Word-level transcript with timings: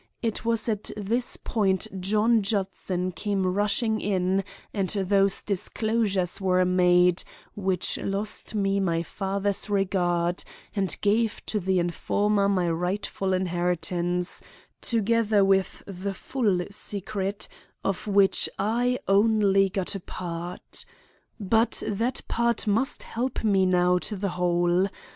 it 0.23 0.43
was 0.43 0.67
at 0.67 0.89
this 0.97 1.37
point 1.37 1.85
John 2.01 2.41
Judson 2.41 3.11
came 3.11 3.45
rushing 3.45 4.01
in 4.01 4.43
and 4.73 4.89
those 4.89 5.43
disclosures 5.43 6.41
were 6.41 6.65
made 6.65 7.23
which 7.53 7.99
lost 7.99 8.55
me 8.55 8.79
my 8.79 9.03
father's 9.03 9.69
regard 9.69 10.43
and 10.75 10.97
gave 11.01 11.45
to 11.45 11.59
the 11.59 11.77
informer 11.77 12.49
my 12.49 12.67
rightful 12.67 13.31
inheritance, 13.31 14.41
together 14.81 15.45
with 15.45 15.83
the 15.85 16.15
full 16.15 16.65
secret 16.71 17.47
of 17.85 18.07
which 18.07 18.49
I 18.57 18.97
only 19.07 19.69
got 19.69 19.93
a 19.93 19.99
part. 19.99 20.83
But 21.39 21.83
that 21.85 22.21
part 22.27 22.65
must 22.65 23.03
help 23.03 23.43
me 23.43 23.67
now 23.67 23.99
to 23.99 24.15
the 24.15 24.29
whole. 24.29 24.87